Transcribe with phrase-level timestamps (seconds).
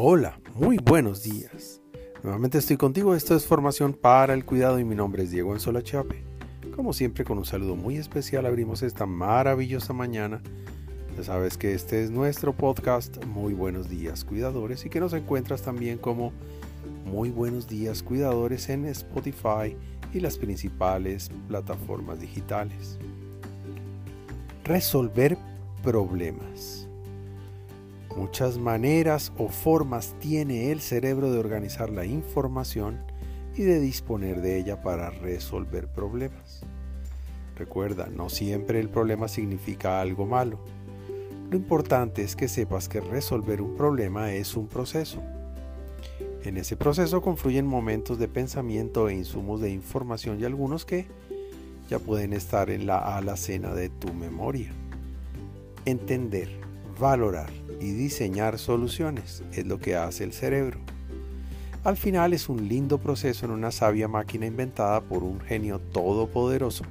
[0.00, 1.82] Hola, muy buenos días.
[2.22, 5.82] Nuevamente estoy contigo, esto es Formación para el Cuidado y mi nombre es Diego Anzola
[5.82, 6.22] Chape.
[6.76, 10.40] Como siempre con un saludo muy especial abrimos esta maravillosa mañana.
[11.16, 15.62] Ya sabes que este es nuestro podcast Muy buenos días cuidadores y que nos encuentras
[15.62, 16.32] también como
[17.04, 19.76] Muy buenos días cuidadores en Spotify
[20.14, 23.00] y las principales plataformas digitales.
[24.62, 25.36] Resolver
[25.82, 26.87] problemas.
[28.16, 32.98] Muchas maneras o formas tiene el cerebro de organizar la información
[33.54, 36.62] y de disponer de ella para resolver problemas.
[37.56, 40.58] Recuerda, no siempre el problema significa algo malo.
[41.50, 45.22] Lo importante es que sepas que resolver un problema es un proceso.
[46.44, 51.06] En ese proceso confluyen momentos de pensamiento e insumos de información y algunos que
[51.88, 54.72] ya pueden estar en la alacena de tu memoria.
[55.84, 56.48] Entender,
[56.98, 57.50] valorar
[57.80, 60.80] y diseñar soluciones es lo que hace el cerebro.
[61.84, 66.84] Al final es un lindo proceso en una sabia máquina inventada por un genio todopoderoso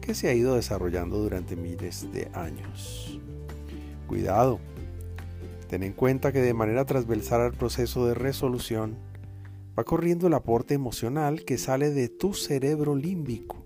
[0.00, 3.20] que se ha ido desarrollando durante miles de años.
[4.06, 4.58] Cuidado,
[5.68, 8.96] ten en cuenta que de manera transversal al proceso de resolución
[9.78, 13.62] va corriendo el aporte emocional que sale de tu cerebro límbico,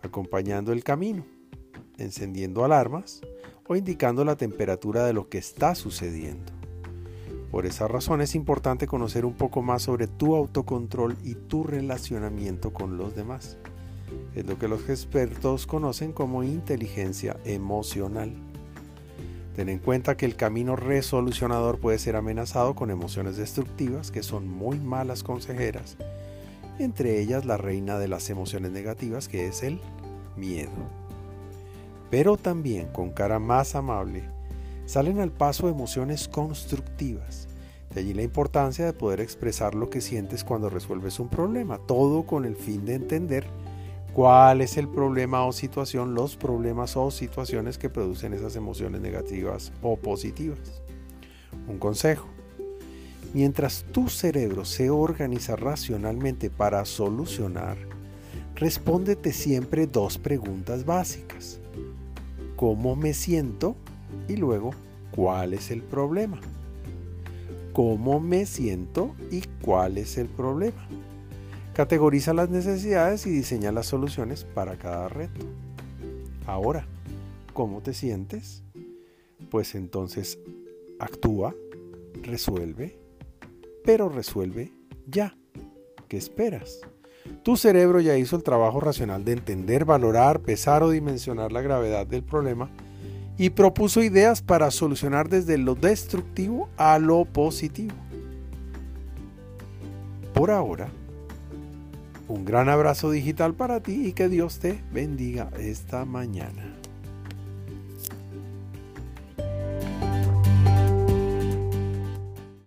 [0.00, 1.26] acompañando el camino,
[1.98, 3.20] encendiendo alarmas,
[3.68, 6.52] o indicando la temperatura de lo que está sucediendo.
[7.50, 12.72] Por esa razón es importante conocer un poco más sobre tu autocontrol y tu relacionamiento
[12.72, 13.58] con los demás.
[14.34, 18.32] Es lo que los expertos conocen como inteligencia emocional.
[19.54, 24.48] Ten en cuenta que el camino resolucionador puede ser amenazado con emociones destructivas que son
[24.48, 25.96] muy malas consejeras,
[26.78, 29.80] entre ellas la reina de las emociones negativas que es el
[30.36, 31.07] miedo
[32.10, 34.24] pero también con cara más amable,
[34.86, 37.48] salen al paso emociones constructivas.
[37.94, 42.24] De allí la importancia de poder expresar lo que sientes cuando resuelves un problema, todo
[42.24, 43.46] con el fin de entender
[44.12, 49.72] cuál es el problema o situación, los problemas o situaciones que producen esas emociones negativas
[49.82, 50.82] o positivas.
[51.66, 52.26] Un consejo.
[53.34, 57.76] Mientras tu cerebro se organiza racionalmente para solucionar,
[58.54, 61.60] respóndete siempre dos preguntas básicas
[62.58, 63.76] cómo me siento
[64.26, 64.72] y luego
[65.12, 66.40] cuál es el problema.
[67.72, 70.88] Cómo me siento y cuál es el problema.
[71.72, 75.46] Categoriza las necesidades y diseña las soluciones para cada reto.
[76.46, 76.84] Ahora,
[77.52, 78.64] ¿cómo te sientes?
[79.50, 80.40] Pues entonces
[80.98, 81.54] actúa,
[82.22, 82.98] resuelve,
[83.84, 84.72] pero resuelve
[85.06, 85.38] ya.
[86.08, 86.80] ¿Qué esperas?
[87.48, 92.06] Tu cerebro ya hizo el trabajo racional de entender, valorar, pesar o dimensionar la gravedad
[92.06, 92.68] del problema
[93.38, 97.94] y propuso ideas para solucionar desde lo destructivo a lo positivo.
[100.34, 100.90] Por ahora,
[102.28, 106.77] un gran abrazo digital para ti y que Dios te bendiga esta mañana.